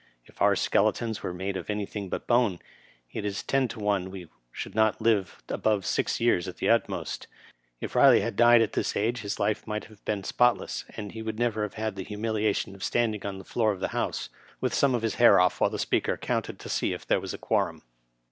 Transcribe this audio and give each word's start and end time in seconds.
If 0.25 0.41
oar 0.41 0.55
skeletons 0.55 1.21
were 1.21 1.31
made 1.31 1.55
of 1.55 1.69
anything 1.69 2.09
but 2.09 2.25
bone, 2.25 2.57
it 3.11 3.23
is 3.23 3.43
ten 3.43 3.67
to 3.67 3.79
one 3.79 4.09
we 4.09 4.29
should 4.51 4.73
not 4.73 4.99
live 4.99 5.43
above 5.47 5.85
six 5.85 6.19
years 6.19 6.47
at 6.47 6.57
the 6.57 6.69
utmost. 6.71 7.27
If 7.79 7.93
Siley 7.93 8.21
had 8.21 8.35
died 8.35 8.63
at 8.63 8.73
this 8.73 8.95
age, 8.95 9.19
his 9.19 9.37
life 9.39 9.67
might 9.67 9.83
have 9.85 10.03
been 10.03 10.23
spotless, 10.23 10.85
and 10.97 11.11
he 11.11 11.21
would 11.21 11.37
never 11.37 11.61
have 11.61 11.75
had 11.75 11.95
the 11.95 12.03
humiliation 12.03 12.73
of 12.73 12.83
standing 12.83 13.23
on 13.27 13.37
the 13.37 13.45
floor 13.45 13.71
of 13.73 13.79
the 13.79 13.89
House, 13.89 14.29
with 14.59 14.73
some 14.73 14.95
of 14.95 15.03
his 15.03 15.13
hair 15.21 15.37
ofE, 15.37 15.59
while 15.59 15.69
the 15.69 15.77
Speaker 15.77 16.17
counted 16.17 16.57
to 16.57 16.67
see 16.67 16.93
if 16.93 17.05
there 17.05 17.21
was 17.21 17.35
a 17.35 17.37
quorum. 17.37 17.83